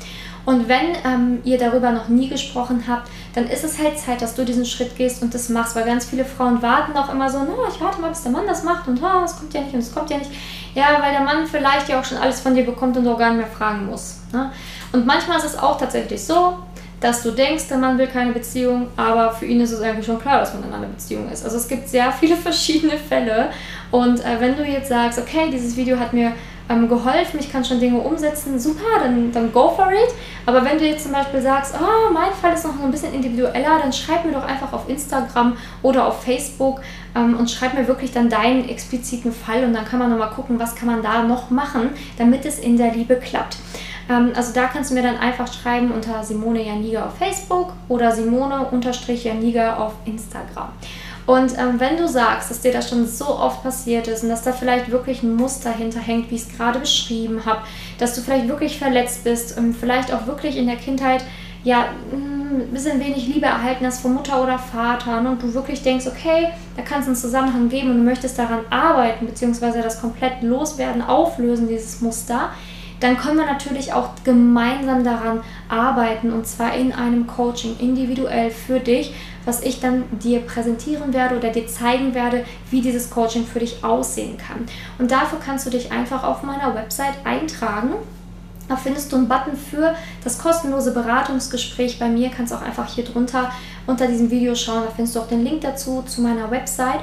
Und 0.45 0.67
wenn 0.67 0.95
ähm, 1.05 1.39
ihr 1.45 1.57
darüber 1.57 1.91
noch 1.91 2.09
nie 2.09 2.27
gesprochen 2.27 2.83
habt, 2.87 3.09
dann 3.33 3.47
ist 3.47 3.63
es 3.63 3.79
halt 3.79 3.97
Zeit, 3.97 4.21
dass 4.21 4.35
du 4.35 4.43
diesen 4.43 4.65
Schritt 4.65 4.95
gehst 4.97 5.21
und 5.21 5.33
das 5.33 5.49
machst, 5.49 5.75
weil 5.75 5.85
ganz 5.85 6.05
viele 6.05 6.25
Frauen 6.25 6.61
warten 6.61 6.95
auch 6.97 7.11
immer 7.11 7.29
so, 7.29 7.39
na, 7.39 7.53
ich 7.73 7.79
warte 7.79 8.01
mal, 8.01 8.09
bis 8.09 8.23
der 8.23 8.31
Mann 8.31 8.45
das 8.45 8.63
macht 8.63 8.87
und 8.87 9.01
oh, 9.01 9.23
es 9.23 9.37
kommt 9.37 9.53
ja 9.53 9.61
nicht 9.61 9.73
und 9.73 9.79
es 9.79 9.93
kommt 9.93 10.09
ja 10.09 10.17
nicht. 10.17 10.31
Ja, 10.75 10.85
weil 11.01 11.11
der 11.11 11.21
Mann 11.21 11.47
vielleicht 11.47 11.87
ja 11.87 11.99
auch 11.99 12.05
schon 12.05 12.17
alles 12.17 12.41
von 12.41 12.55
dir 12.55 12.65
bekommt 12.65 12.97
und 12.97 13.07
auch 13.07 13.17
gar 13.17 13.29
nicht 13.29 13.39
mehr 13.39 13.47
fragen 13.47 13.85
muss. 13.85 14.17
Ne? 14.33 14.51
Und 14.91 15.05
manchmal 15.05 15.37
ist 15.37 15.45
es 15.45 15.57
auch 15.57 15.77
tatsächlich 15.77 16.23
so, 16.23 16.57
dass 16.99 17.21
du 17.21 17.31
denkst, 17.31 17.67
der 17.67 17.77
Mann 17.77 17.97
will 17.97 18.07
keine 18.07 18.31
Beziehung, 18.31 18.87
aber 18.95 19.31
für 19.31 19.45
ihn 19.45 19.59
ist 19.59 19.71
es 19.71 19.81
eigentlich 19.81 20.05
schon 20.05 20.19
klar, 20.19 20.39
dass 20.39 20.53
man 20.53 20.63
in 20.63 20.73
einer 20.73 20.87
Beziehung 20.87 21.29
ist. 21.29 21.43
Also 21.43 21.57
es 21.57 21.67
gibt 21.67 21.87
sehr 21.89 22.11
viele 22.11 22.35
verschiedene 22.37 22.97
Fälle 22.97 23.49
und 23.91 24.19
äh, 24.21 24.39
wenn 24.39 24.57
du 24.57 24.65
jetzt 24.65 24.89
sagst, 24.89 25.19
okay, 25.19 25.49
dieses 25.51 25.75
Video 25.75 25.99
hat 25.99 26.13
mir 26.13 26.33
ähm, 26.69 26.87
geholfen, 26.87 27.39
ich 27.39 27.51
kann 27.51 27.65
schon 27.65 27.79
Dinge 27.79 27.99
umsetzen, 27.99 28.59
super, 28.59 28.99
dann, 29.01 29.31
dann 29.31 29.51
go 29.51 29.69
for 29.69 29.91
it. 29.91 30.13
Aber 30.45 30.63
wenn 30.63 30.77
du 30.77 30.85
jetzt 30.85 31.03
zum 31.03 31.11
Beispiel 31.11 31.41
sagst, 31.41 31.75
oh, 31.79 32.13
mein 32.13 32.31
Fall 32.33 32.53
ist 32.53 32.65
noch 32.65 32.81
ein 32.81 32.91
bisschen 32.91 33.13
individueller, 33.13 33.79
dann 33.81 33.91
schreib 33.91 34.25
mir 34.25 34.31
doch 34.31 34.45
einfach 34.45 34.71
auf 34.73 34.89
Instagram 34.89 35.57
oder 35.81 36.07
auf 36.07 36.23
Facebook 36.23 36.81
ähm, 37.15 37.37
und 37.37 37.49
schreib 37.51 37.73
mir 37.73 37.87
wirklich 37.87 38.11
dann 38.11 38.29
deinen 38.29 38.67
expliziten 38.69 39.33
Fall 39.33 39.63
und 39.63 39.73
dann 39.73 39.85
kann 39.85 39.99
man 39.99 40.09
nochmal 40.09 40.31
gucken, 40.31 40.59
was 40.59 40.75
kann 40.75 40.87
man 40.87 41.03
da 41.03 41.23
noch 41.23 41.49
machen, 41.49 41.89
damit 42.17 42.45
es 42.45 42.59
in 42.59 42.77
der 42.77 42.93
Liebe 42.93 43.15
klappt. 43.15 43.57
Ähm, 44.09 44.31
also 44.35 44.53
da 44.53 44.65
kannst 44.65 44.91
du 44.91 44.95
mir 44.95 45.03
dann 45.03 45.17
einfach 45.17 45.51
schreiben 45.51 45.91
unter 45.91 46.23
Simone 46.23 46.65
Janiga 46.65 47.05
auf 47.05 47.17
Facebook 47.17 47.73
oder 47.87 48.11
Simone-Janiga 48.11 49.77
auf 49.77 49.93
Instagram. 50.05 50.69
Und 51.25 51.57
ähm, 51.57 51.79
wenn 51.79 51.97
du 51.97 52.07
sagst, 52.07 52.49
dass 52.49 52.61
dir 52.61 52.73
das 52.73 52.89
schon 52.89 53.07
so 53.07 53.27
oft 53.27 53.63
passiert 53.63 54.07
ist 54.07 54.23
und 54.23 54.29
dass 54.29 54.43
da 54.43 54.51
vielleicht 54.51 54.91
wirklich 54.91 55.23
ein 55.23 55.35
Muster 55.35 55.71
hinterhängt, 55.71 56.29
wie 56.29 56.35
ich 56.35 56.41
es 56.41 56.49
gerade 56.49 56.79
beschrieben 56.79 57.45
habe, 57.45 57.61
dass 57.97 58.15
du 58.15 58.21
vielleicht 58.21 58.49
wirklich 58.49 58.77
verletzt 58.77 59.23
bist 59.23 59.57
und 59.57 59.73
vielleicht 59.73 60.13
auch 60.13 60.27
wirklich 60.27 60.57
in 60.57 60.67
der 60.67 60.75
Kindheit 60.75 61.23
ja 61.63 61.85
mm, 62.11 62.61
ein 62.61 62.71
bisschen 62.71 62.99
wenig 62.99 63.27
Liebe 63.27 63.45
erhalten 63.45 63.85
hast 63.85 64.01
von 64.01 64.13
Mutter 64.13 64.43
oder 64.43 64.59
Vater 64.59 65.21
ne, 65.21 65.31
und 65.31 65.41
du 65.41 65.53
wirklich 65.53 65.81
denkst, 65.81 66.07
okay, 66.07 66.49
da 66.75 66.81
kann 66.81 67.01
es 67.01 67.07
einen 67.07 67.15
Zusammenhang 67.15 67.69
geben 67.69 67.91
und 67.91 67.97
du 67.97 68.03
möchtest 68.03 68.37
daran 68.37 68.59
arbeiten, 68.69 69.25
beziehungsweise 69.25 69.81
das 69.81 70.01
komplett 70.01 70.41
loswerden, 70.41 71.01
auflösen, 71.01 71.69
dieses 71.69 72.01
Muster, 72.01 72.49
dann 72.99 73.17
können 73.17 73.37
wir 73.37 73.45
natürlich 73.45 73.93
auch 73.93 74.09
gemeinsam 74.23 75.03
daran 75.03 75.41
arbeiten 75.67 76.31
und 76.31 76.47
zwar 76.47 76.75
in 76.75 76.93
einem 76.93 77.27
Coaching 77.27 77.75
individuell 77.79 78.49
für 78.49 78.79
dich, 78.79 79.13
was 79.45 79.61
ich 79.61 79.79
dann 79.79 80.03
dir 80.19 80.39
präsentieren 80.39 81.13
werde 81.13 81.37
oder 81.37 81.49
dir 81.49 81.67
zeigen 81.67 82.13
werde, 82.13 82.45
wie 82.69 82.81
dieses 82.81 83.09
Coaching 83.09 83.45
für 83.45 83.59
dich 83.59 83.83
aussehen 83.83 84.37
kann. 84.37 84.65
Und 84.99 85.11
dafür 85.11 85.39
kannst 85.43 85.65
du 85.65 85.69
dich 85.69 85.91
einfach 85.91 86.23
auf 86.23 86.43
meiner 86.43 86.73
Website 86.75 87.15
eintragen. 87.25 87.93
Da 88.69 88.77
findest 88.77 89.11
du 89.11 89.17
einen 89.17 89.27
Button 89.27 89.57
für 89.57 89.93
das 90.23 90.37
kostenlose 90.37 90.93
Beratungsgespräch 90.93 91.99
bei 91.99 92.07
mir. 92.07 92.29
Kannst 92.29 92.53
auch 92.53 92.61
einfach 92.61 92.87
hier 92.87 93.03
drunter 93.03 93.51
unter 93.85 94.07
diesem 94.07 94.31
Video 94.31 94.55
schauen. 94.55 94.83
Da 94.85 94.91
findest 94.95 95.15
du 95.15 95.19
auch 95.19 95.27
den 95.27 95.43
Link 95.43 95.61
dazu 95.61 96.01
zu 96.03 96.21
meiner 96.21 96.49
Website. 96.49 97.01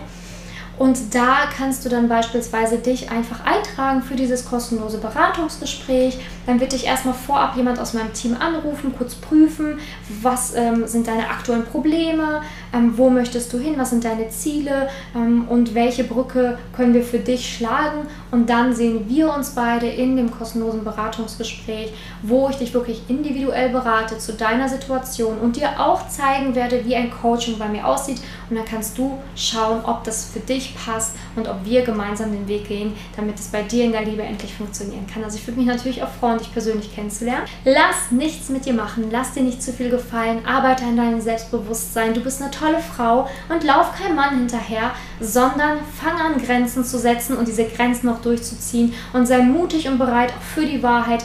Und 0.80 1.14
da 1.14 1.40
kannst 1.54 1.84
du 1.84 1.90
dann 1.90 2.08
beispielsweise 2.08 2.78
dich 2.78 3.10
einfach 3.10 3.44
eintragen 3.44 4.02
für 4.02 4.16
dieses 4.16 4.46
kostenlose 4.46 4.96
Beratungsgespräch. 4.96 6.18
Dann 6.46 6.58
wird 6.58 6.72
dich 6.72 6.86
erstmal 6.86 7.12
vorab 7.12 7.54
jemand 7.54 7.78
aus 7.78 7.92
meinem 7.92 8.14
Team 8.14 8.34
anrufen, 8.40 8.94
kurz 8.96 9.14
prüfen, 9.14 9.78
was 10.22 10.54
ähm, 10.54 10.86
sind 10.86 11.06
deine 11.06 11.28
aktuellen 11.28 11.66
Probleme, 11.66 12.40
ähm, 12.72 12.96
wo 12.96 13.10
möchtest 13.10 13.52
du 13.52 13.58
hin, 13.58 13.74
was 13.76 13.90
sind 13.90 14.06
deine 14.06 14.30
Ziele 14.30 14.88
ähm, 15.14 15.46
und 15.50 15.74
welche 15.74 16.02
Brücke 16.02 16.56
können 16.74 16.94
wir 16.94 17.04
für 17.04 17.18
dich 17.18 17.56
schlagen. 17.56 18.06
Und 18.30 18.48
dann 18.48 18.74
sehen 18.74 19.04
wir 19.06 19.34
uns 19.34 19.50
beide 19.50 19.86
in 19.86 20.16
dem 20.16 20.30
kostenlosen 20.30 20.82
Beratungsgespräch, 20.82 21.92
wo 22.22 22.48
ich 22.48 22.56
dich 22.56 22.72
wirklich 22.72 23.02
individuell 23.08 23.68
berate 23.68 24.16
zu 24.16 24.32
deiner 24.32 24.70
Situation 24.70 25.36
und 25.40 25.56
dir 25.56 25.78
auch 25.78 26.08
zeigen 26.08 26.54
werde, 26.54 26.86
wie 26.86 26.96
ein 26.96 27.10
Coaching 27.10 27.58
bei 27.58 27.68
mir 27.68 27.86
aussieht. 27.86 28.22
Und 28.48 28.56
dann 28.56 28.64
kannst 28.64 28.96
du 28.96 29.18
schauen, 29.36 29.84
ob 29.84 30.04
das 30.04 30.24
für 30.24 30.40
dich 30.40 30.69
passt 30.74 31.16
und 31.36 31.48
ob 31.48 31.64
wir 31.64 31.82
gemeinsam 31.82 32.32
den 32.32 32.48
Weg 32.48 32.68
gehen, 32.68 32.94
damit 33.16 33.38
es 33.38 33.48
bei 33.48 33.62
dir 33.62 33.84
in 33.84 33.92
der 33.92 34.02
Liebe 34.02 34.22
endlich 34.22 34.54
funktionieren 34.54 35.06
kann. 35.12 35.24
Also 35.24 35.38
ich 35.38 35.46
würde 35.46 35.58
mich 35.58 35.68
natürlich 35.68 36.02
auch 36.02 36.10
freuen, 36.20 36.38
dich 36.38 36.52
persönlich 36.52 36.94
kennenzulernen. 36.94 37.46
Lass 37.64 38.10
nichts 38.10 38.48
mit 38.48 38.66
dir 38.66 38.74
machen, 38.74 39.08
lass 39.10 39.32
dir 39.32 39.42
nicht 39.42 39.62
zu 39.62 39.72
viel 39.72 39.90
gefallen, 39.90 40.44
arbeite 40.46 40.84
an 40.84 40.96
deinem 40.96 41.20
Selbstbewusstsein. 41.20 42.14
Du 42.14 42.20
bist 42.20 42.42
eine 42.42 42.50
tolle 42.50 42.80
Frau 42.80 43.28
und 43.48 43.64
lauf 43.64 43.92
kein 43.98 44.14
Mann 44.14 44.36
hinterher, 44.36 44.92
sondern 45.20 45.78
fang 46.00 46.20
an, 46.20 46.42
Grenzen 46.42 46.84
zu 46.84 46.98
setzen 46.98 47.36
und 47.36 47.48
diese 47.48 47.64
Grenzen 47.64 48.08
auch 48.08 48.20
durchzuziehen 48.20 48.94
und 49.12 49.26
sei 49.26 49.42
mutig 49.42 49.88
und 49.88 49.98
bereit 49.98 50.32
auch 50.32 50.42
für 50.42 50.66
die 50.66 50.82
Wahrheit, 50.82 51.24